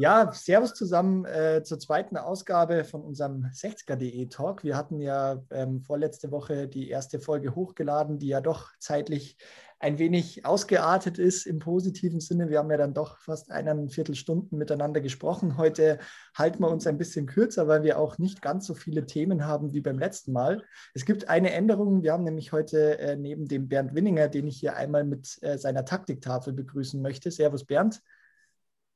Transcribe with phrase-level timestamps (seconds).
[0.00, 4.64] Ja, Servus zusammen äh, zur zweiten Ausgabe von unserem 60er.de Talk.
[4.64, 9.36] Wir hatten ja ähm, vorletzte Woche die erste Folge hochgeladen, die ja doch zeitlich
[9.78, 12.48] ein wenig ausgeartet ist im positiven Sinne.
[12.48, 15.58] Wir haben ja dann doch fast eineinviertel Stunden miteinander gesprochen.
[15.58, 15.98] Heute
[16.34, 19.74] halten wir uns ein bisschen kürzer, weil wir auch nicht ganz so viele Themen haben
[19.74, 20.64] wie beim letzten Mal.
[20.94, 22.02] Es gibt eine Änderung.
[22.02, 25.58] Wir haben nämlich heute äh, neben dem Bernd Winninger, den ich hier einmal mit äh,
[25.58, 27.30] seiner Taktiktafel begrüßen möchte.
[27.30, 28.00] Servus Bernd.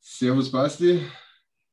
[0.06, 1.02] Servus Basti.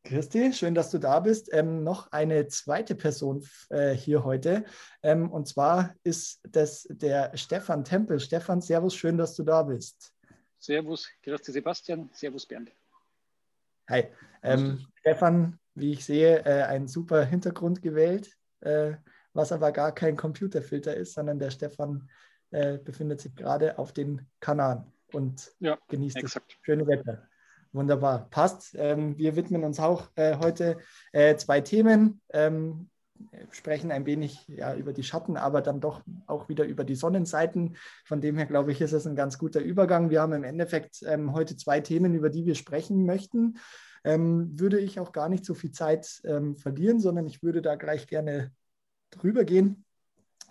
[0.05, 1.49] Christi, schön, dass du da bist.
[1.51, 4.63] Ähm, noch eine zweite Person äh, hier heute.
[5.03, 8.21] Ähm, und zwar ist das der Stefan Tempel.
[8.21, 10.13] Stefan, Servus, schön, dass du da bist.
[10.59, 12.71] Servus, Christi Sebastian, Servus Bernd.
[13.89, 14.05] Hi.
[14.43, 18.93] Ähm, Stefan, wie ich sehe, äh, ein super Hintergrund gewählt, äh,
[19.33, 22.09] was aber gar kein Computerfilter ist, sondern der Stefan
[22.51, 26.49] äh, befindet sich gerade auf den Kanaren und ja, genießt exakt.
[26.49, 27.27] das schöne Wetter.
[27.73, 28.75] Wunderbar, passt.
[28.77, 30.77] Ähm, wir widmen uns auch äh, heute
[31.13, 32.89] äh, zwei Themen, ähm,
[33.51, 37.77] sprechen ein wenig ja, über die Schatten, aber dann doch auch wieder über die Sonnenseiten.
[38.03, 40.09] Von dem her, glaube ich, ist es ein ganz guter Übergang.
[40.09, 43.57] Wir haben im Endeffekt ähm, heute zwei Themen, über die wir sprechen möchten.
[44.03, 47.75] Ähm, würde ich auch gar nicht so viel Zeit ähm, verlieren, sondern ich würde da
[47.75, 48.51] gleich gerne
[49.11, 49.85] drüber gehen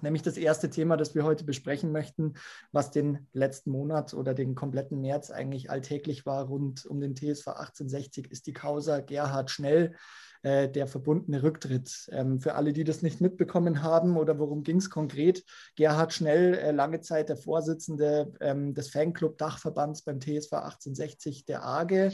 [0.03, 2.35] nämlich das erste Thema, das wir heute besprechen möchten,
[2.73, 7.49] was den letzten Monat oder den kompletten März eigentlich alltäglich war rund um den TSV
[7.49, 9.95] 1860, ist die Causa Gerhard Schnell,
[10.43, 12.09] äh, der verbundene Rücktritt.
[12.13, 15.45] Ähm, für alle, die das nicht mitbekommen haben oder worum ging es konkret,
[15.77, 22.13] Gerhard Schnell, äh, lange Zeit der Vorsitzende ähm, des Fanclub-Dachverbands beim TSV 1860 der AGE,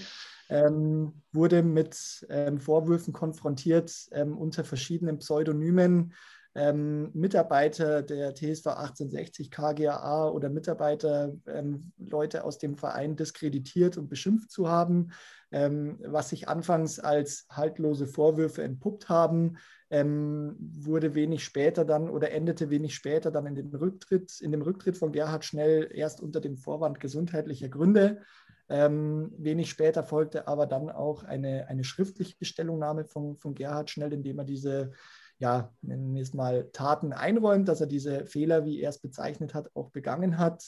[0.48, 6.12] ähm, wurde mit ähm, Vorwürfen konfrontiert ähm, unter verschiedenen Pseudonymen
[6.56, 14.08] ähm, Mitarbeiter der TSV 1860 KGAA oder Mitarbeiter, ähm, Leute aus dem Verein diskreditiert und
[14.08, 15.12] beschimpft zu haben,
[15.52, 19.58] ähm, was sich anfangs als haltlose Vorwürfe entpuppt haben,
[19.90, 24.62] ähm, wurde wenig später dann oder endete wenig später dann in, den Rücktritt, in dem
[24.62, 28.22] Rücktritt von Gerhard Schnell erst unter dem Vorwand gesundheitlicher Gründe.
[28.68, 34.12] Ähm, wenig später folgte aber dann auch eine, eine schriftliche Stellungnahme von, von Gerhard Schnell,
[34.12, 34.92] indem er diese
[35.38, 39.54] ja, nennen wir es mal, Taten einräumt, dass er diese Fehler, wie er es bezeichnet
[39.54, 40.64] hat, auch begangen hat.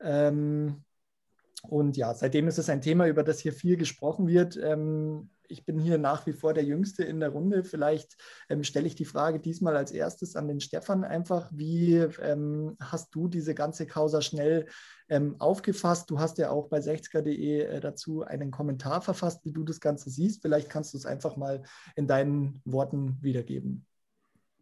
[0.00, 0.84] Ähm,
[1.62, 4.58] und ja, seitdem ist es ein Thema, über das hier viel gesprochen wird.
[4.62, 7.64] Ähm, ich bin hier nach wie vor der Jüngste in der Runde.
[7.64, 8.16] Vielleicht
[8.48, 11.50] ähm, stelle ich die Frage diesmal als erstes an den Stefan einfach.
[11.52, 14.66] Wie ähm, hast du diese ganze Causa schnell
[15.08, 16.10] ähm, aufgefasst?
[16.10, 20.10] Du hast ja auch bei 60er.de äh, dazu einen Kommentar verfasst, wie du das Ganze
[20.10, 20.42] siehst.
[20.42, 21.62] Vielleicht kannst du es einfach mal
[21.96, 23.86] in deinen Worten wiedergeben.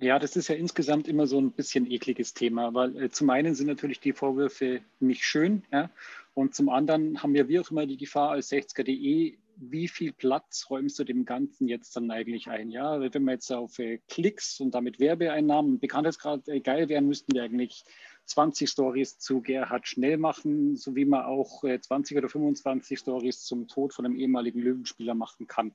[0.02, 3.54] Ja, das ist ja insgesamt immer so ein bisschen ekliges Thema, weil äh, zum einen
[3.54, 5.90] sind natürlich die Vorwürfe nicht schön, ja,
[6.34, 10.98] und zum anderen haben wir auch immer die Gefahr als 60er.de, wie viel Platz räumst
[10.98, 12.72] du dem Ganzen jetzt dann eigentlich ein?
[12.72, 17.32] Ja, wenn wir jetzt auf äh, Klicks und damit Werbeeinnahmen, Bekanntheitsgrad äh, geil wären, müssten
[17.32, 17.84] wir eigentlich
[18.24, 23.44] 20 Stories zu Gerhard Schnell machen, so wie man auch äh, 20 oder 25 Stories
[23.44, 25.72] zum Tod von einem ehemaligen Löwenspieler machen kann.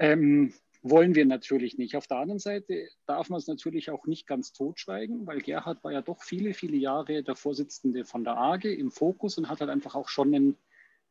[0.00, 0.52] Ähm,
[0.82, 1.96] wollen wir natürlich nicht.
[1.96, 5.92] Auf der anderen Seite darf man es natürlich auch nicht ganz totschweigen, weil Gerhard war
[5.92, 9.70] ja doch viele, viele Jahre der Vorsitzende von der AGE im Fokus und hat halt
[9.70, 10.56] einfach auch schon einen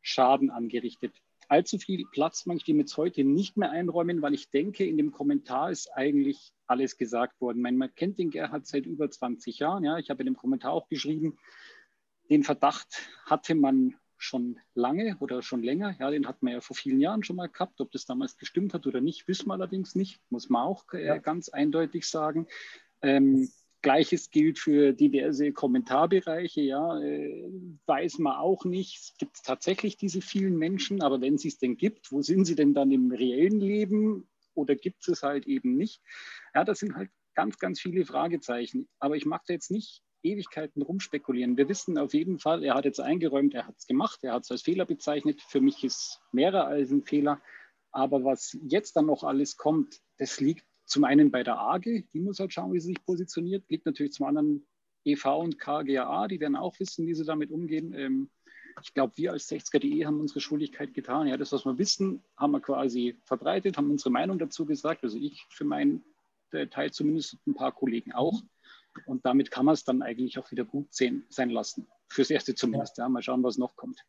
[0.02, 1.14] Schaden angerichtet.
[1.48, 4.98] Allzu viel Platz möchte ich dem jetzt heute nicht mehr einräumen, weil ich denke, in
[4.98, 7.62] dem Kommentar ist eigentlich alles gesagt worden.
[7.62, 9.84] Meine, man kennt den Gerhard seit über 20 Jahren.
[9.84, 9.98] Ja.
[9.98, 11.38] Ich habe in dem Kommentar auch geschrieben,
[12.30, 15.96] den Verdacht hatte man schon lange oder schon länger.
[16.00, 17.82] Ja, den hat man ja vor vielen Jahren schon mal gehabt.
[17.82, 21.06] Ob das damals gestimmt hat oder nicht, wissen wir allerdings nicht, muss man auch äh,
[21.06, 21.18] ja.
[21.18, 22.48] ganz eindeutig sagen.
[23.02, 23.50] Ähm,
[23.82, 26.62] Gleiches gilt für diverse Kommentarbereiche.
[26.62, 27.50] Ja, äh,
[27.86, 31.78] weiß man auch nicht, gibt es tatsächlich diese vielen Menschen, aber wenn es es denn
[31.78, 35.76] gibt, wo sind sie denn dann im reellen Leben oder gibt es es halt eben
[35.76, 36.02] nicht?
[36.54, 38.90] Ja, das sind halt ganz, ganz viele Fragezeichen.
[39.00, 41.58] Aber ich mag da jetzt nicht Ewigkeiten rumspekulieren.
[41.58, 44.44] Wir wissen auf jeden Fall, er hat jetzt eingeräumt, er hat es gemacht, er hat
[44.44, 45.42] es als Fehler bezeichnet.
[45.42, 47.42] Für mich ist mehrer als ein Fehler.
[47.92, 52.20] Aber was jetzt dann noch alles kommt, das liegt zum einen bei der AGE, die
[52.20, 54.68] muss halt schauen, wie sie sich positioniert, liegt natürlich zum anderen
[55.06, 57.94] EV und KGAA, die werden auch wissen, wie sie damit umgehen.
[57.94, 58.30] Ähm,
[58.82, 61.28] ich glaube, wir als 60er.de haben unsere Schuldigkeit getan.
[61.28, 65.04] Ja, das, was wir wissen, haben wir quasi verbreitet, haben unsere Meinung dazu gesagt.
[65.04, 66.04] Also ich für meinen
[66.72, 68.42] Teil zumindest ein paar Kollegen auch.
[69.06, 71.88] Und damit kann man es dann eigentlich auch wieder gut sehen, sein lassen.
[72.08, 72.98] Fürs Erste zumindest.
[72.98, 73.08] Ja.
[73.10, 74.04] Mal schauen, was noch kommt.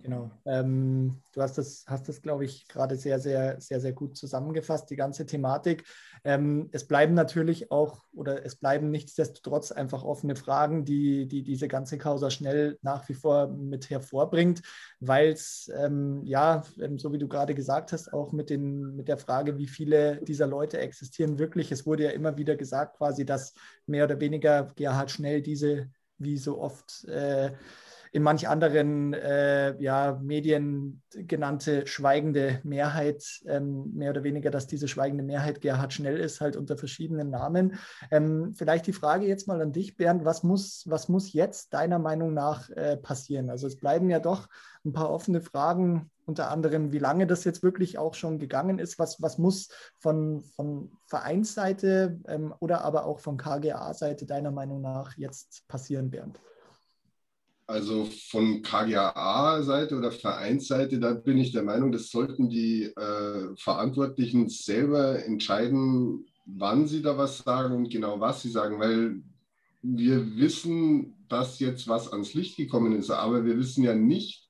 [0.00, 0.30] Genau.
[0.46, 4.90] Ähm, du hast das, hast das, glaube ich, gerade sehr, sehr, sehr, sehr gut zusammengefasst,
[4.90, 5.84] die ganze Thematik.
[6.24, 11.68] Ähm, es bleiben natürlich auch oder es bleiben nichtsdestotrotz einfach offene Fragen, die, die diese
[11.68, 14.62] ganze Causa schnell nach wie vor mit hervorbringt,
[15.00, 19.08] weil es, ähm, ja, ähm, so wie du gerade gesagt hast, auch mit, den, mit
[19.08, 21.70] der Frage, wie viele dieser Leute existieren wirklich.
[21.70, 23.54] Es wurde ja immer wieder gesagt, quasi, dass
[23.86, 27.52] mehr oder weniger Gerhard Schnell diese, wie so oft, äh,
[28.12, 34.86] in manch anderen äh, ja, Medien genannte schweigende Mehrheit, ähm, mehr oder weniger, dass diese
[34.86, 37.78] schweigende Mehrheit Gerhard Schnell ist, halt unter verschiedenen Namen.
[38.10, 41.98] Ähm, vielleicht die Frage jetzt mal an dich, Bernd, was muss, was muss jetzt deiner
[41.98, 43.48] Meinung nach äh, passieren?
[43.48, 44.46] Also es bleiben ja doch
[44.84, 48.98] ein paar offene Fragen, unter anderem, wie lange das jetzt wirklich auch schon gegangen ist,
[48.98, 49.68] was, was muss
[49.98, 56.38] von, von Vereinsseite ähm, oder aber auch von KGA-Seite deiner Meinung nach jetzt passieren, Bernd?
[57.66, 64.48] Also von KGAA-Seite oder Vereinsseite, da bin ich der Meinung, das sollten die äh, Verantwortlichen
[64.48, 69.22] selber entscheiden, wann sie da was sagen und genau was sie sagen, weil
[69.82, 74.48] wir wissen, dass jetzt was ans Licht gekommen ist, aber wir wissen ja nicht,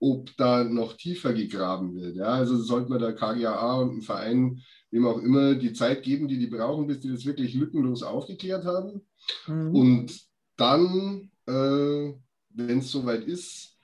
[0.00, 2.16] ob da noch tiefer gegraben wird.
[2.16, 4.60] Ja, also sollte man der KGAA und dem Verein,
[4.90, 8.64] wem auch immer, die Zeit geben, die die brauchen, bis die das wirklich lückenlos aufgeklärt
[8.64, 9.06] haben.
[9.46, 9.74] Mhm.
[9.74, 10.20] Und
[10.56, 12.12] dann äh,
[12.54, 13.76] wenn es soweit ist,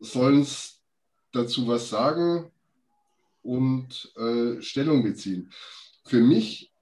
[0.00, 0.80] sollen es
[1.32, 2.50] dazu was sagen
[3.42, 5.50] und äh, Stellung beziehen.
[6.04, 6.72] Für mich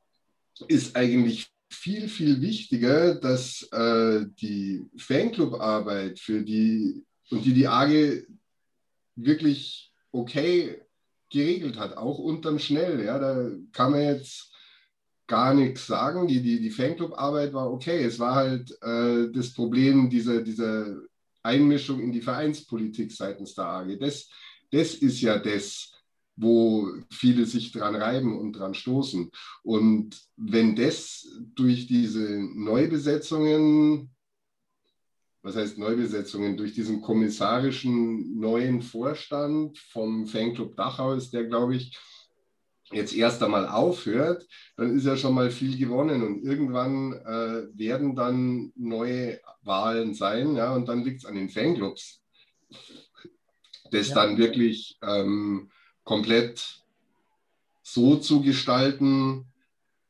[0.68, 8.24] ist eigentlich viel, viel wichtiger, dass äh, die Fanclub-Arbeit für die und die die AG
[9.16, 10.80] wirklich okay
[11.30, 13.04] geregelt hat, auch unterm Schnell.
[13.04, 14.53] Ja, da kann man jetzt
[15.26, 16.26] gar nichts sagen.
[16.26, 18.04] Die, die, die Fanclub-Arbeit war okay.
[18.04, 20.96] Es war halt äh, das Problem dieser, dieser
[21.42, 23.98] Einmischung in die Vereinspolitik seitens der AG.
[23.98, 24.28] Das,
[24.70, 25.92] das ist ja das,
[26.36, 29.30] wo viele sich dran reiben und dran stoßen.
[29.62, 34.10] Und wenn das durch diese Neubesetzungen,
[35.42, 41.96] was heißt Neubesetzungen, durch diesen kommissarischen neuen Vorstand vom Fanclub Dachau ist der, glaube ich,
[42.94, 44.46] jetzt erst einmal aufhört,
[44.76, 50.56] dann ist ja schon mal viel gewonnen und irgendwann äh, werden dann neue Wahlen sein,
[50.56, 52.22] ja, und dann liegt es an den Fanclubs,
[53.90, 54.14] das ja.
[54.14, 55.70] dann wirklich ähm,
[56.04, 56.82] komplett
[57.82, 59.46] so zu gestalten,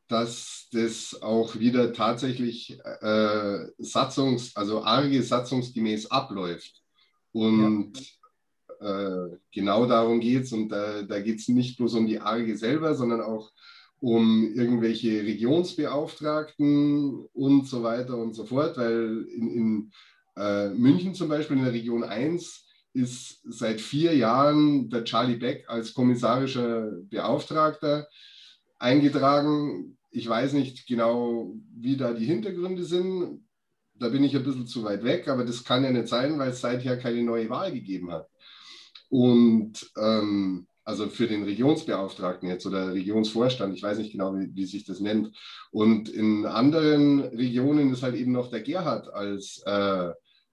[0.09, 6.83] dass das auch wieder tatsächlich äh, satzungs-, also arge satzungsgemäß abläuft.
[7.33, 8.07] Und ja.
[8.81, 10.53] Äh, genau darum geht es.
[10.53, 13.51] Und da, da geht es nicht bloß um die ARGE selber, sondern auch
[14.01, 19.93] um irgendwelche Regionsbeauftragten und so weiter und so fort, weil in, in
[20.37, 25.65] äh, München zum Beispiel in der Region 1 ist seit vier Jahren der Charlie Beck
[25.69, 28.09] als kommissarischer Beauftragter
[28.79, 29.97] eingetragen.
[30.11, 33.45] Ich weiß nicht genau, wie da die Hintergründe sind.
[33.95, 36.51] Da bin ich ein bisschen zu weit weg, aber das kann ja nicht sein, weil
[36.51, 38.29] es seither keine neue Wahl gegeben hat.
[39.09, 44.67] Und ähm, also für den Regionsbeauftragten jetzt oder Regionsvorstand, ich weiß nicht genau, wie, wie,
[44.67, 45.35] sich das nennt.
[45.71, 50.11] Und in anderen Regionen ist halt eben noch der Gerhard als äh,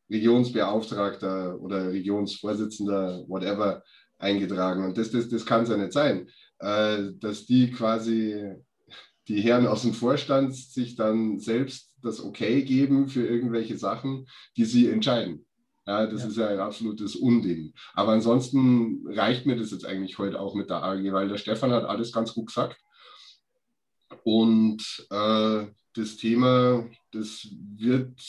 [0.09, 3.83] Regionsbeauftragter oder Regionsvorsitzender, whatever,
[4.17, 4.85] eingetragen.
[4.85, 8.53] Und das, das, das kann es ja nicht sein, äh, dass die quasi,
[9.27, 14.27] die Herren aus dem Vorstand sich dann selbst das Okay geben für irgendwelche Sachen,
[14.57, 15.45] die sie entscheiden.
[15.87, 16.27] Ja, das ja.
[16.27, 17.73] ist ja ein absolutes Unding.
[17.93, 21.71] Aber ansonsten reicht mir das jetzt eigentlich heute auch mit der AG, weil der Stefan
[21.71, 22.77] hat alles ganz gut gesagt.
[24.23, 28.19] Und äh, das Thema, das wird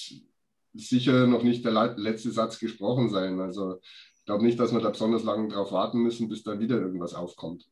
[0.74, 3.38] sicher noch nicht der letzte Satz gesprochen sein.
[3.40, 3.80] Also
[4.18, 7.14] ich glaube nicht, dass wir da besonders lange darauf warten müssen, bis da wieder irgendwas
[7.14, 7.68] aufkommt.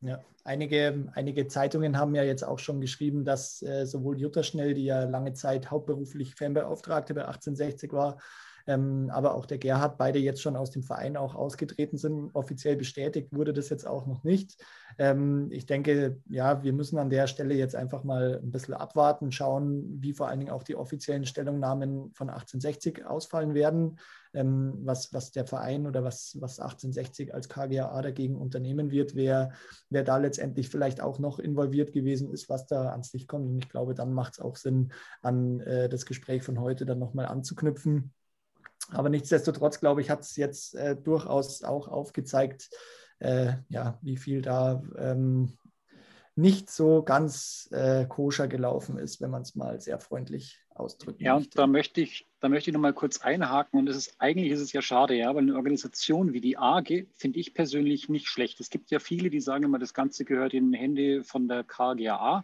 [0.00, 4.74] Ja, einige, einige Zeitungen haben ja jetzt auch schon geschrieben, dass äh, sowohl Jutta Schnell,
[4.74, 8.18] die ja lange Zeit hauptberuflich Fanbeauftragte bei 1860 war,
[8.66, 12.34] ähm, aber auch der Gerhard, beide jetzt schon aus dem Verein auch ausgetreten sind.
[12.34, 14.62] Offiziell bestätigt wurde das jetzt auch noch nicht.
[14.98, 19.32] Ähm, ich denke, ja, wir müssen an der Stelle jetzt einfach mal ein bisschen abwarten,
[19.32, 23.98] schauen, wie vor allen Dingen auch die offiziellen Stellungnahmen von 1860 ausfallen werden,
[24.32, 29.52] ähm, was, was der Verein oder was, was 1860 als KGAA dagegen unternehmen wird, wer,
[29.90, 33.48] wer da letztendlich vielleicht auch noch involviert gewesen ist, was da ans Licht kommt.
[33.48, 34.92] Und ich glaube, dann macht es auch Sinn,
[35.22, 38.12] an äh, das Gespräch von heute dann nochmal anzuknüpfen.
[38.90, 42.70] Aber nichtsdestotrotz, glaube ich, hat es jetzt äh, durchaus auch aufgezeigt,
[43.18, 45.56] äh, ja, wie viel da ähm,
[46.36, 51.36] nicht so ganz äh, koscher gelaufen ist, wenn man es mal sehr freundlich ausdrücken Ja,
[51.36, 53.78] und da möchte ich, da möchte ich noch mal kurz einhaken.
[53.78, 57.06] Und es ist, eigentlich ist es ja schade, ja, weil eine Organisation wie die AG
[57.14, 58.58] finde ich persönlich nicht schlecht.
[58.58, 62.42] Es gibt ja viele, die sagen immer, das Ganze gehört in Hände von der KGAA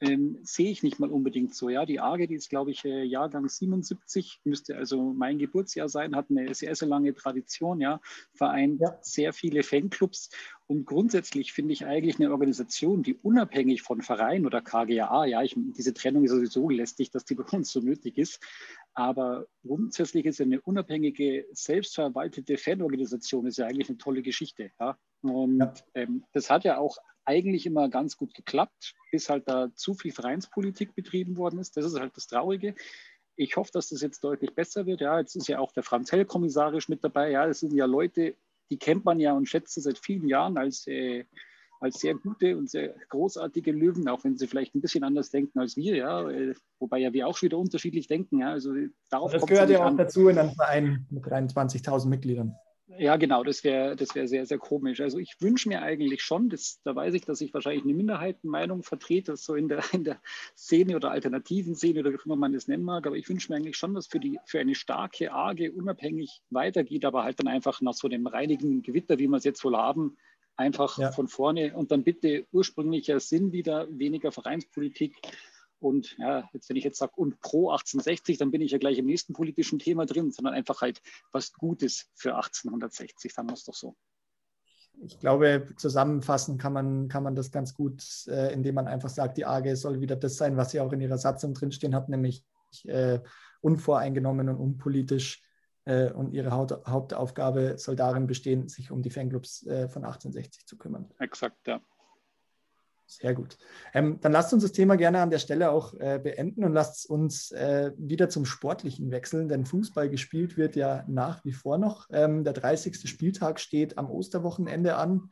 [0.00, 1.68] ähm, sehe ich nicht mal unbedingt so.
[1.68, 6.14] Ja, die AGE, die ist, glaube ich, äh, Jahrgang 77, müsste also mein Geburtsjahr sein,
[6.14, 8.00] hat eine sehr, sehr lange Tradition, ja,
[8.34, 8.96] vereint ja.
[9.00, 10.30] sehr viele Fanclubs.
[10.66, 15.54] Und grundsätzlich finde ich eigentlich eine Organisation, die unabhängig von Verein oder KGAA, ja, ich,
[15.56, 18.40] diese Trennung ist sowieso lästig, dass die bei uns so nötig ist,
[18.94, 24.70] aber grundsätzlich ist eine unabhängige, selbstverwaltete Fanorganisation ist ja eigentlich eine tolle Geschichte.
[24.78, 24.98] Ja?
[25.22, 25.72] Und ja.
[25.94, 26.98] Ähm, das hat ja auch
[27.28, 31.76] eigentlich immer ganz gut geklappt, bis halt da zu viel Vereinspolitik betrieben worden ist.
[31.76, 32.74] Das ist halt das Traurige.
[33.36, 35.02] Ich hoffe, dass das jetzt deutlich besser wird.
[35.02, 37.30] Ja, jetzt ist ja auch der Franz Hell kommissarisch mit dabei.
[37.30, 38.34] Ja, das sind ja Leute,
[38.70, 41.26] die kennt man ja und schätzt seit vielen Jahren als, äh,
[41.80, 45.58] als sehr gute und sehr großartige Löwen, auch wenn sie vielleicht ein bisschen anders denken
[45.60, 48.40] als wir, ja, äh, wobei ja wir auch schon wieder unterschiedlich denken.
[48.40, 48.72] Ja, also
[49.10, 49.98] darauf das gehört ja auch an.
[49.98, 52.56] dazu in einem Verein mit 23.000 Mitgliedern.
[52.96, 55.00] Ja, genau, das wäre das wär sehr, sehr komisch.
[55.00, 58.82] Also ich wünsche mir eigentlich schon, das, da weiß ich, dass ich wahrscheinlich eine Minderheitenmeinung
[58.82, 60.20] vertrete, so in der, in der
[60.56, 63.58] Szene oder alternativen Szene oder wie immer man das nennen mag, aber ich wünsche mir
[63.58, 67.82] eigentlich schon, dass für, die, für eine starke, arge, unabhängig weitergeht, aber halt dann einfach
[67.82, 70.16] nach so dem reinigen Gewitter, wie wir es jetzt wohl haben,
[70.56, 71.12] einfach ja.
[71.12, 75.14] von vorne und dann bitte ursprünglicher Sinn wieder, weniger Vereinspolitik
[75.80, 78.98] und ja, jetzt, wenn ich jetzt sage, und pro 1860, dann bin ich ja gleich
[78.98, 81.00] im nächsten politischen Thema drin, sondern einfach halt
[81.32, 83.96] was Gutes für 1860, sagen wir es doch so.
[85.00, 89.38] Ich glaube, zusammenfassen kann man, kann man das ganz gut, äh, indem man einfach sagt,
[89.38, 92.44] die AG soll wieder das sein, was sie auch in ihrer Satzung drinstehen hat, nämlich
[92.84, 93.20] äh,
[93.60, 95.42] unvoreingenommen und unpolitisch.
[95.84, 100.66] Äh, und ihre Haupt Hauptaufgabe soll darin bestehen, sich um die Fanclubs äh, von 1860
[100.66, 101.08] zu kümmern.
[101.18, 101.80] Exakt, ja.
[103.10, 103.56] Sehr gut.
[103.94, 107.08] Ähm, dann lasst uns das Thema gerne an der Stelle auch äh, beenden und lasst
[107.08, 112.06] uns äh, wieder zum Sportlichen wechseln, denn Fußball gespielt wird ja nach wie vor noch.
[112.12, 113.08] Ähm, der 30.
[113.08, 115.30] Spieltag steht am Osterwochenende an,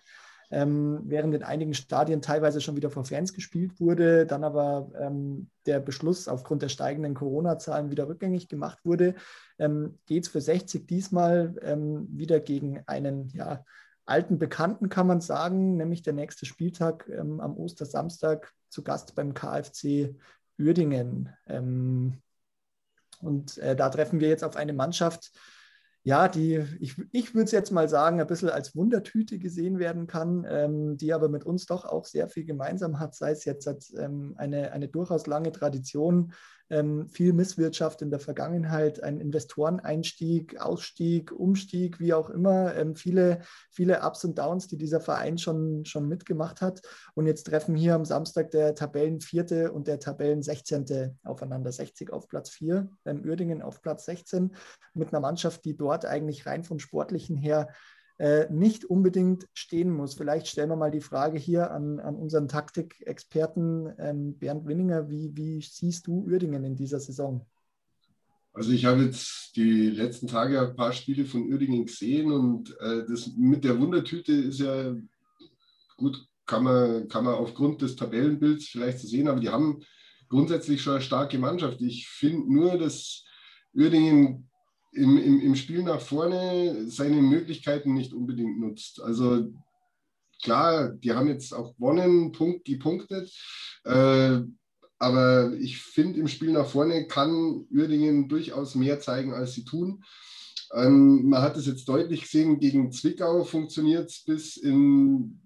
[0.50, 5.50] ähm, während in einigen Stadien teilweise schon wieder vor Fans gespielt wurde, dann aber ähm,
[5.66, 9.16] der Beschluss aufgrund der steigenden Corona-Zahlen wieder rückgängig gemacht wurde,
[9.58, 13.64] ähm, geht es für 60 diesmal ähm, wieder gegen einen, ja,
[14.06, 19.34] alten Bekannten, kann man sagen, nämlich der nächste Spieltag ähm, am Ostersamstag zu Gast beim
[19.34, 20.16] KfC
[20.58, 21.30] Uerdingen.
[21.46, 22.22] Ähm,
[23.20, 25.32] und äh, da treffen wir jetzt auf eine Mannschaft,
[26.06, 30.06] ja, die, ich, ich würde es jetzt mal sagen, ein bisschen als Wundertüte gesehen werden
[30.06, 33.66] kann, ähm, die aber mit uns doch auch sehr viel gemeinsam hat, sei es jetzt
[33.98, 36.32] ähm, eine, eine durchaus lange Tradition
[36.70, 43.40] ähm, viel Misswirtschaft in der Vergangenheit, ein Investoreneinstieg, Ausstieg, Umstieg, wie auch immer, ähm, viele,
[43.70, 46.82] viele Ups und Downs, die dieser Verein schon, schon mitgemacht hat.
[47.14, 51.18] Und jetzt treffen hier am Samstag der Tabellenvierte und der Tabellen 16.
[51.24, 54.54] aufeinander, 60 auf Platz 4, ähm, Uerdingen auf Platz 16,
[54.94, 57.68] mit einer Mannschaft, die dort eigentlich rein vom Sportlichen her
[58.18, 60.14] äh, nicht unbedingt stehen muss.
[60.14, 65.10] Vielleicht stellen wir mal die Frage hier an, an unseren Taktikexperten ähm, Bernd Winninger.
[65.10, 67.44] Wie, wie siehst du Uerdingen in dieser Saison?
[68.54, 73.04] Also ich habe jetzt die letzten Tage ein paar Spiele von Uerdingen gesehen und äh,
[73.06, 74.96] das mit der Wundertüte ist ja
[75.98, 79.82] gut, kann man, kann man aufgrund des Tabellenbilds vielleicht so sehen, aber die haben
[80.30, 81.82] grundsätzlich schon eine starke Mannschaft.
[81.82, 83.24] Ich finde nur, dass
[83.74, 84.48] Uerdingen
[84.96, 89.00] im, im, im Spiel nach vorne seine Möglichkeiten nicht unbedingt nutzt.
[89.02, 89.52] Also
[90.42, 93.30] klar, die haben jetzt auch gewonnen, Punkt gepunktet.
[93.84, 94.40] Äh,
[94.98, 100.02] aber ich finde, im Spiel nach vorne kann Uerdingen durchaus mehr zeigen, als sie tun.
[100.72, 105.40] Ähm, man hat es jetzt deutlich gesehen, gegen Zwickau funktioniert es bis in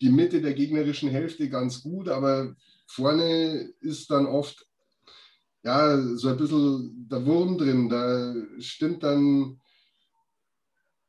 [0.00, 2.54] die Mitte der gegnerischen Hälfte ganz gut, aber
[2.86, 4.67] vorne ist dann oft
[5.68, 7.90] ja, so ein bisschen der Wurm drin.
[7.90, 9.60] Da stimmt dann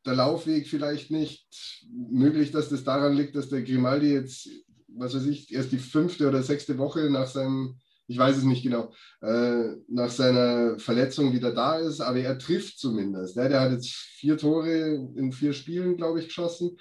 [0.06, 1.48] der Laufweg vielleicht nicht.
[1.89, 4.50] Möglich, dass das daran liegt, dass der Grimaldi jetzt,
[4.88, 8.63] was weiß ich, erst die fünfte oder sechste Woche nach seinem, ich weiß es nicht
[8.63, 13.38] genau, äh, nach seiner Verletzung wieder da ist, aber er trifft zumindest.
[13.38, 16.78] Ja, der hat jetzt vier Tore in vier Spielen, glaube ich, geschossen.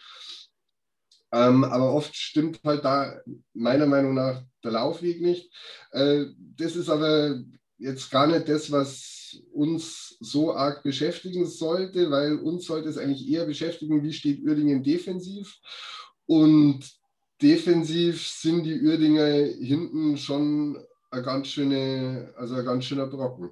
[1.31, 3.21] Ähm, aber oft stimmt halt da
[3.53, 5.53] meiner Meinung nach der Laufweg nicht.
[5.93, 7.39] Äh, das ist aber
[7.79, 13.29] jetzt gar nicht das, was uns so arg beschäftigen sollte, weil uns sollte es eigentlich
[13.29, 15.59] eher beschäftigen, wie steht Uerdingen defensiv.
[16.27, 16.81] Und
[17.41, 19.27] defensiv sind die Uerdinger
[19.61, 20.79] hinten schon
[21.11, 23.51] ein ganz, schöne, also ein ganz schöner Brocken.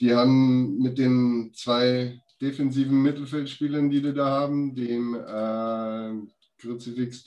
[0.00, 7.24] Die haben mit den zwei defensiven Mittelfeldspielern, die die da haben, dem äh, Kruzifix,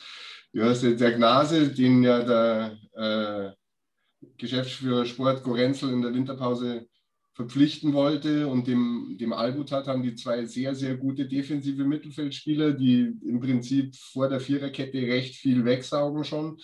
[0.54, 3.59] du hast jetzt der Gnase, den ja der äh,
[4.38, 6.88] Geschäftsführer Sport Gorenzel in der Winterpause
[7.34, 13.14] verpflichten wollte und dem, dem Albutat haben die zwei sehr, sehr gute defensive Mittelfeldspieler, die
[13.26, 16.58] im Prinzip vor der Viererkette recht viel wegsaugen schon.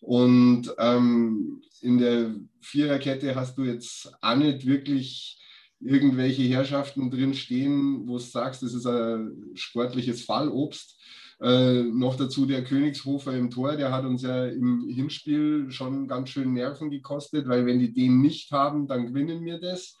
[0.00, 5.38] Und ähm, in der Viererkette hast du jetzt auch nicht wirklich
[5.80, 11.00] irgendwelche Herrschaften drin stehen, wo du sagst, das ist ein sportliches Fallobst.
[11.40, 16.30] Äh, noch dazu der Königshofer im Tor, der hat uns ja im Hinspiel schon ganz
[16.30, 19.96] schön Nerven gekostet, weil wenn die den nicht haben, dann gewinnen wir das.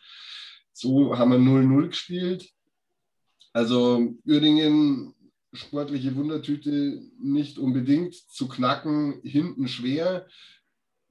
[0.72, 2.50] So haben wir 0-0 gespielt.
[3.52, 5.14] Also Uerdingen,
[5.52, 8.14] sportliche Wundertüte nicht unbedingt.
[8.14, 10.26] Zu knacken, hinten schwer.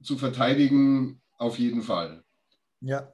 [0.02, 2.22] Zu verteidigen auf jeden Fall.
[2.80, 3.12] Ja,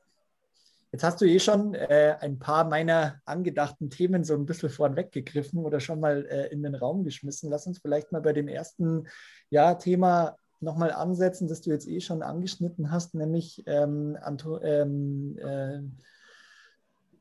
[0.94, 5.58] Jetzt hast du eh schon äh, ein paar meiner angedachten Themen so ein bisschen vorweggegriffen
[5.64, 7.50] oder schon mal äh, in den Raum geschmissen.
[7.50, 9.08] Lass uns vielleicht mal bei dem ersten
[9.50, 15.36] ja, Thema nochmal ansetzen, das du jetzt eh schon angeschnitten hast, nämlich ähm, Anto, ähm,
[15.38, 15.80] äh,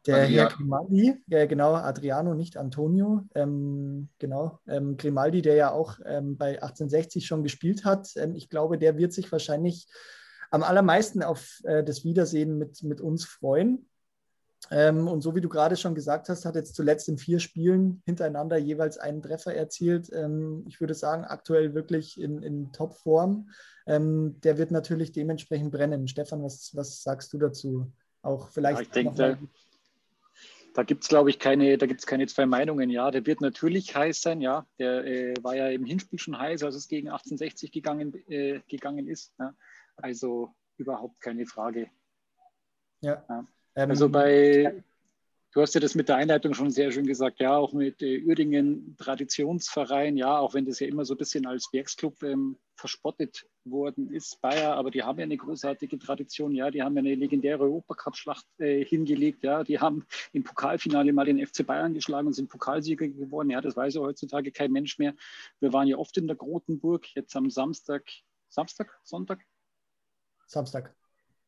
[0.05, 0.49] der Adriano.
[0.49, 6.37] Herr Grimaldi, ja, genau, Adriano, nicht Antonio, ähm, genau, ähm, Grimaldi, der ja auch ähm,
[6.37, 8.11] bei 1860 schon gespielt hat.
[8.17, 9.87] Ähm, ich glaube, der wird sich wahrscheinlich
[10.53, 13.89] am allermeisten auf äh, das Wiedersehen mit, mit uns freuen.
[14.69, 18.03] Ähm, und so wie du gerade schon gesagt hast, hat jetzt zuletzt in vier Spielen
[18.05, 20.12] hintereinander jeweils einen Treffer erzielt.
[20.13, 23.50] Ähm, ich würde sagen, aktuell wirklich in, in Topform.
[23.88, 26.07] Ähm, der wird natürlich dementsprechend brennen.
[26.07, 27.91] Stefan, was, was sagst du dazu?
[28.22, 28.77] Auch vielleicht.
[28.77, 29.38] Ja, ich denke, da,
[30.75, 32.91] da gibt es, glaube ich, keine, da gibt's keine zwei Meinungen.
[32.91, 34.39] Ja, der wird natürlich heiß sein.
[34.39, 38.62] Ja, der äh, war ja im Hinspiel schon heiß, als es gegen 1860 gegangen, äh,
[38.67, 39.33] gegangen ist.
[39.39, 39.55] Ja.
[39.97, 41.89] Also überhaupt keine Frage.
[43.01, 43.23] Ja.
[43.29, 43.47] ja.
[43.75, 44.83] Ähm, also bei,
[45.53, 48.23] du hast ja das mit der Einleitung schon sehr schön gesagt, ja, auch mit äh,
[48.23, 53.47] Uerdingen Traditionsverein, ja, auch wenn das ja immer so ein bisschen als Werksclub ähm, verspottet
[53.65, 57.15] worden ist, Bayer, aber die haben ja eine großartige Tradition, ja, die haben ja eine
[57.15, 62.33] legendäre Europacup-Schlacht äh, hingelegt, ja, die haben im Pokalfinale mal den FC Bayern geschlagen und
[62.33, 65.13] sind Pokalsieger geworden, ja, das weiß ja heutzutage kein Mensch mehr.
[65.59, 68.03] Wir waren ja oft in der Grotenburg, jetzt am Samstag,
[68.50, 69.45] Samstag, Sonntag,
[70.53, 70.95] Samstag.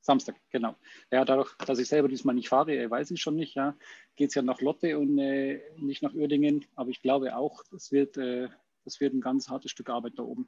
[0.02, 0.76] Samstag, genau.
[1.12, 3.76] Ja, dadurch, dass ich selber diesmal nicht fahre, äh, weiß ich schon nicht, ja,
[4.16, 6.66] geht es ja nach Lotte und äh, nicht nach Uerdingen.
[6.76, 8.50] Aber ich glaube auch, das wird, äh,
[8.84, 10.48] das wird ein ganz hartes Stück Arbeit da oben.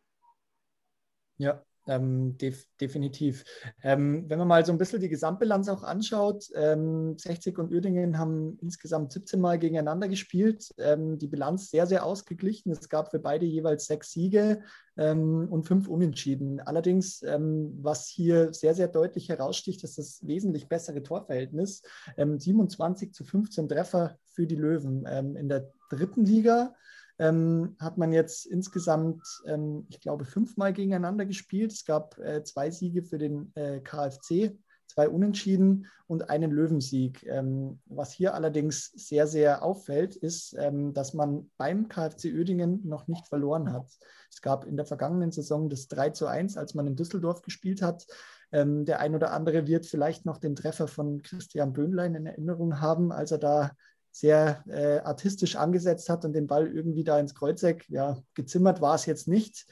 [1.37, 3.43] Ja, ähm, def definitiv.
[3.83, 8.17] Ähm, wenn man mal so ein bisschen die Gesamtbilanz auch anschaut, ähm, 60 und Uerdingen
[8.17, 10.73] haben insgesamt 17 Mal gegeneinander gespielt.
[10.77, 12.71] Ähm, die Bilanz sehr, sehr ausgeglichen.
[12.71, 14.61] Es gab für beide jeweils sechs Siege
[14.97, 16.59] ähm, und fünf Unentschieden.
[16.59, 21.81] Allerdings, ähm, was hier sehr, sehr deutlich heraussticht, ist das wesentlich bessere Torverhältnis.
[22.17, 25.05] 27 zu 15 Treffer für die Löwen.
[25.05, 26.75] in der dritten Liga
[27.19, 31.71] ähm, hat man jetzt insgesamt, ähm, ich glaube, fünfmal gegeneinander gespielt.
[31.71, 37.25] Es gab äh, zwei Siege für den äh, KfC, zwei Unentschieden und einen Löwensieg.
[37.25, 43.07] Ähm, was hier allerdings sehr, sehr auffällt, ist, ähm, dass man beim KfC Oedingen noch
[43.07, 43.87] nicht verloren hat.
[44.31, 47.81] Es gab in der vergangenen Saison das 3 zu 1, als man in Düsseldorf gespielt
[47.81, 48.05] hat.
[48.51, 52.79] Ähm, der ein oder andere wird vielleicht noch den Treffer von Christian Böhnlein in Erinnerung
[52.79, 53.71] haben, als er da
[54.19, 58.95] sehr äh, artistisch angesetzt hat und den Ball irgendwie da ins Kreuzeck, ja, gezimmert war
[58.95, 59.67] es jetzt nicht,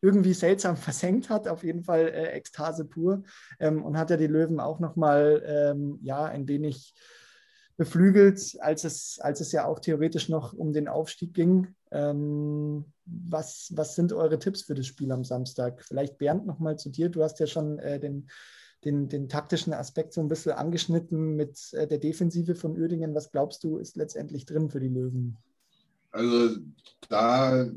[0.00, 3.22] irgendwie seltsam versenkt hat, auf jeden Fall äh, Ekstase pur
[3.58, 6.94] ähm, und hat ja die Löwen auch nochmal, ähm, ja, ein wenig
[7.76, 11.74] beflügelt, als es, als es ja auch theoretisch noch um den Aufstieg ging.
[11.90, 15.82] Ähm, was, was sind eure Tipps für das Spiel am Samstag?
[15.82, 17.08] Vielleicht Bernd nochmal zu dir.
[17.08, 18.28] Du hast ja schon äh, den
[18.84, 23.14] den, den taktischen Aspekt so ein bisschen angeschnitten mit äh, der Defensive von Uerdingen.
[23.14, 25.36] Was glaubst du, ist letztendlich drin für die Löwen?
[26.12, 26.56] Also
[27.08, 27.68] da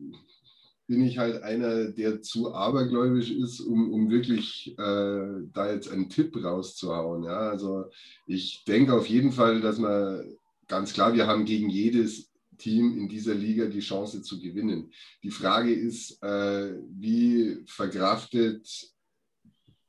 [0.87, 6.09] bin ich halt einer, der zu abergläubisch ist, um, um wirklich äh, da jetzt einen
[6.09, 7.23] Tipp rauszuhauen.
[7.23, 7.49] Ja?
[7.49, 7.85] Also
[8.27, 10.37] ich denke auf jeden Fall, dass man
[10.67, 14.91] ganz klar, wir haben gegen jedes Team in dieser Liga die Chance zu gewinnen.
[15.23, 18.92] Die Frage ist, äh, wie verkraftet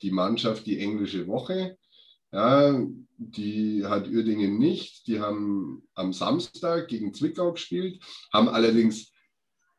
[0.05, 1.77] die Mannschaft die englische Woche.
[2.31, 2.79] Ja,
[3.17, 5.07] die hat Uerdingen nicht.
[5.07, 9.13] Die haben am Samstag gegen Zwickau gespielt, haben allerdings,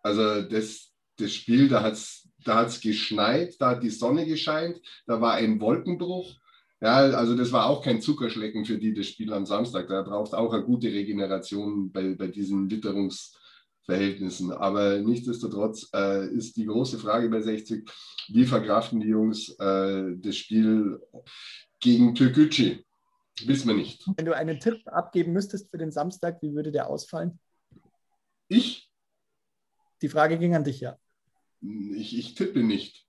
[0.02, 4.80] also das, das Spiel, da hat es da hat's geschneit, da hat die Sonne gescheint,
[5.08, 6.36] da war ein Wolkenbruch.
[6.82, 9.88] Ja, also das war auch kein Zuckerschlecken für die, das Spiel am Samstag.
[9.88, 13.34] Da braucht auch eine gute Regeneration bei, bei diesen Witterungs-
[13.86, 14.52] Verhältnissen.
[14.52, 17.90] Aber nichtsdestotrotz äh, ist die große Frage bei 60,
[18.30, 21.00] wie verkraften die Jungs äh, das Spiel
[21.80, 22.84] gegen Türkgücü?
[23.46, 24.08] Wissen wir nicht.
[24.16, 27.40] Wenn du einen Tipp abgeben müsstest für den Samstag, wie würde der ausfallen?
[28.48, 28.90] Ich?
[30.02, 30.98] Die Frage ging an dich, ja.
[31.62, 33.06] Ich, ich tippe nicht.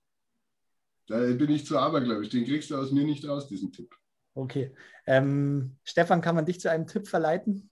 [1.07, 2.29] Da bin ich zu abergläubisch.
[2.29, 3.95] Den kriegst du aus mir nicht raus, diesen Tipp.
[4.33, 4.75] Okay.
[5.05, 7.69] Ähm, Stefan, kann man dich zu einem Tipp verleiten?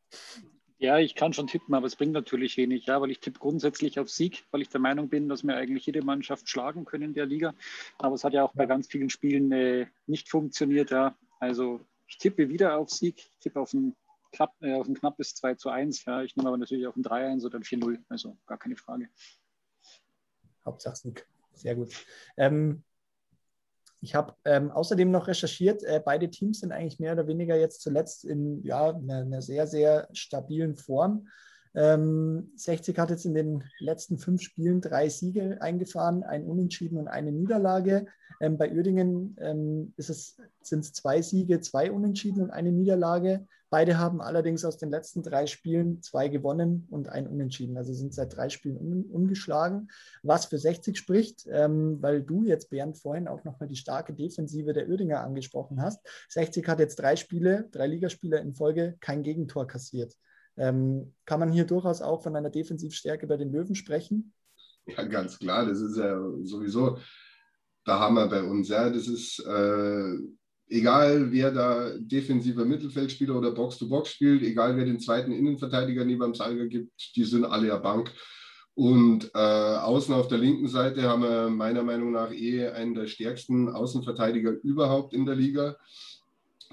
[0.86, 4.00] Ja, ich kann schon tippen, aber es bringt natürlich wenig, ja, weil ich tippe grundsätzlich
[4.00, 7.13] auf Sieg, weil ich der Meinung bin, dass wir eigentlich jede Mannschaft schlagen können in
[7.15, 7.56] der Liga.
[7.98, 10.91] Aber es hat ja auch bei ganz vielen Spielen äh, nicht funktioniert.
[10.91, 11.17] Ja.
[11.39, 13.95] Also ich tippe wieder auf Sieg, ich tippe auf ein,
[14.32, 16.06] knapp, äh, auf ein knappes 2 zu 1.
[16.06, 16.21] Ja.
[16.21, 19.10] Ich nehme aber natürlich auf ein 3-1 oder ein 4-0, also gar keine Frage.
[20.63, 22.06] Hauptsache Sieg, sehr gut.
[22.38, 22.84] Ähm,
[24.06, 27.82] ich habe ähm, außerdem noch recherchiert, äh, beide Teams sind eigentlich mehr oder weniger jetzt
[27.82, 31.28] zuletzt in ja, einer, einer sehr, sehr stabilen Form.
[31.76, 37.08] Ähm, 60 hat jetzt in den letzten fünf Spielen drei Siege eingefahren, ein Unentschieden und
[37.08, 38.06] eine Niederlage.
[38.42, 43.46] Ähm, bei Uerdingen ähm, sind es zwei Siege, zwei Unentschieden und eine Niederlage.
[43.70, 47.76] Beide haben allerdings aus den letzten drei Spielen zwei gewonnen und ein Unentschieden.
[47.76, 49.90] Also sind seit drei Spielen un ungeschlagen.
[50.24, 54.72] Was für 60 spricht, ähm, weil du jetzt, Bernd, vorhin auch nochmal die starke Defensive
[54.72, 56.00] der Uerdinger angesprochen hast.
[56.30, 60.16] 60 hat jetzt drei Spiele, drei Ligaspiele in Folge kein Gegentor kassiert.
[60.58, 64.34] Ähm, kann man hier durchaus auch von einer Defensivstärke bei den Löwen sprechen?
[64.86, 65.65] Ja, ganz klar.
[65.65, 66.98] Das ist ja sowieso
[67.86, 68.70] der Hammer bei uns.
[68.70, 70.18] Ja, das ist äh,
[70.70, 76.22] egal, wer da defensiver Mittelfeldspieler oder Box-to-Box -Box spielt, egal wer den zweiten Innenverteidiger neben
[76.22, 78.12] dem Salger gibt, die sind alle ja Bank.
[78.74, 83.08] Und äh, außen auf der linken Seite haben wir meiner Meinung nach eh einen der
[83.08, 85.78] stärksten Außenverteidiger überhaupt in der Liga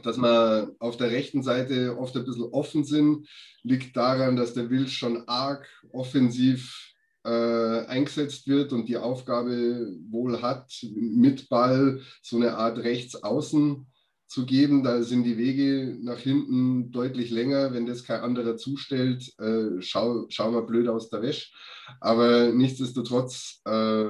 [0.03, 3.29] dass wir auf der rechten Seite oft ein bisschen offen sind,
[3.63, 6.93] liegt daran, dass der Wild schon arg offensiv
[7.25, 13.87] äh, eingesetzt wird und die Aufgabe wohl hat, mit Ball so eine Art Rechtsaußen
[14.27, 14.83] zu geben.
[14.83, 17.73] Da sind die Wege nach hinten deutlich länger.
[17.73, 21.53] Wenn das kein anderer zustellt, äh, schau, schauen wir blöd aus der Wäsche.
[22.01, 24.07] Aber nichtsdestotrotz äh,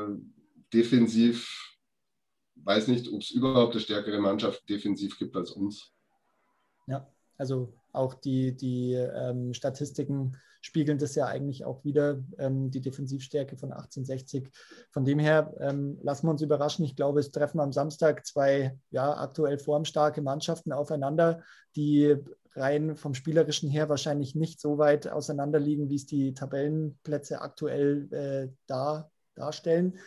[0.72, 1.71] defensiv
[2.64, 5.92] weiß nicht, ob es überhaupt eine stärkere Mannschaft defensiv gibt als uns.
[6.86, 12.80] Ja, also auch die, die ähm, Statistiken spiegeln das ja eigentlich auch wieder, ähm, die
[12.80, 14.48] Defensivstärke von 1860.
[14.90, 16.84] Von dem her ähm, lassen wir uns überraschen.
[16.84, 21.42] Ich glaube, es treffen am Samstag zwei ja, aktuell formstarke Mannschaften aufeinander,
[21.74, 22.16] die
[22.54, 28.12] rein vom Spielerischen her wahrscheinlich nicht so weit auseinander liegen, wie es die Tabellenplätze aktuell
[28.12, 29.98] äh, dar, darstellen.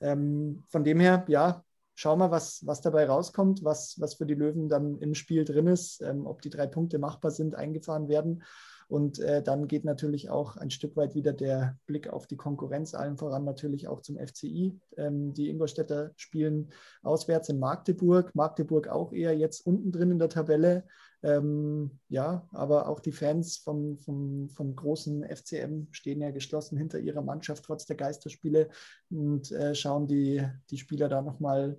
[0.00, 1.64] Ähm, von dem her, ja,
[1.98, 5.66] schauen wir, was, was dabei rauskommt, was, was für die Löwen dann im Spiel drin
[5.66, 8.44] ist, ähm, ob die drei Punkte machbar sind, eingefahren werden.
[8.86, 12.94] Und äh, dann geht natürlich auch ein Stück weit wieder der Blick auf die Konkurrenz,
[12.94, 14.78] allen voran natürlich auch zum FCI.
[14.96, 16.70] Ähm, die Ingolstädter spielen
[17.02, 18.32] auswärts in Magdeburg.
[18.32, 20.84] Magdeburg auch eher jetzt unten drin in der Tabelle.
[21.24, 27.00] Ähm, ja, aber auch die Fans vom, vom, vom großen FCM stehen ja geschlossen hinter
[27.00, 28.68] ihrer Mannschaft trotz der Geisterspiele
[29.10, 31.76] und äh, schauen die, die Spieler da nochmal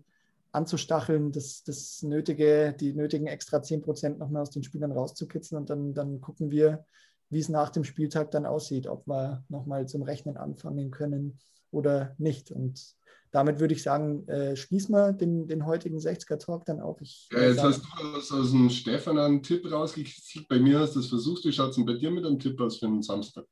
[0.52, 5.70] anzustacheln, das, das nötige, die nötigen extra 10 Prozent nochmal aus den Spielern rauszukitzeln und
[5.70, 6.86] dann, dann gucken wir,
[7.30, 11.38] wie es nach dem Spieltag dann aussieht, ob wir nochmal zum Rechnen anfangen können
[11.72, 12.52] oder nicht.
[12.52, 12.96] Und
[13.32, 17.00] damit würde ich sagen, äh, schließen wir den, den heutigen 60er-Talk dann auch.
[17.02, 20.48] Ich, ja, jetzt sagen, hast du aus, aus dem Stefan einen Tipp rausgekriegt.
[20.50, 21.46] Bei mir hast du es versucht.
[21.46, 23.46] Wie schaut es denn bei dir mit einem Tipp aus für den Samstag?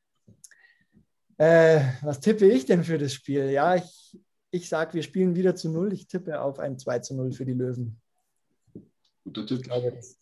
[1.38, 3.52] Äh, was tippe ich denn für das Spiel?
[3.52, 4.18] Ja, ich,
[4.52, 5.94] ich sage, wir spielen wieder zu Null.
[5.94, 8.00] Ich tippe auf ein 2 zu 0 für die Löwen.
[9.24, 9.60] Guter Tipp.
[9.60, 10.18] Ich glaube, das,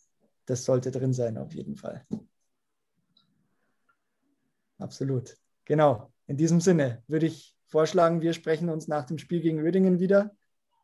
[0.46, 2.04] das sollte drin sein, auf jeden Fall.
[4.78, 5.36] Absolut.
[5.64, 6.12] Genau.
[6.26, 10.34] In diesem Sinne würde ich vorschlagen, wir sprechen uns nach dem Spiel gegen Oedingen wieder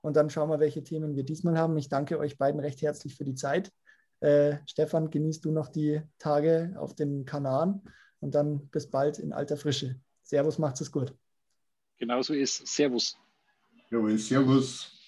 [0.00, 1.76] und dann schauen wir, welche Themen wir diesmal haben.
[1.76, 3.72] Ich danke euch beiden recht herzlich für die Zeit.
[4.20, 7.83] Äh, Stefan, genießt du noch die Tage auf den Kanaren
[8.20, 10.00] und dann bis bald in alter Frische.
[10.22, 11.14] Servus, macht's es gut.
[11.98, 12.66] Genauso ist.
[12.66, 13.16] Servus.
[13.92, 15.02] Jawohl, Servus.